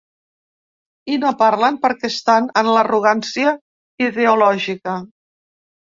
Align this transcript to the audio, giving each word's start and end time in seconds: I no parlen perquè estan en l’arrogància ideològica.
I 1.15 1.17
no 1.23 1.33
parlen 1.41 1.77
perquè 1.83 2.09
estan 2.13 2.49
en 2.63 2.71
l’arrogància 2.77 3.53
ideològica. 4.09 5.01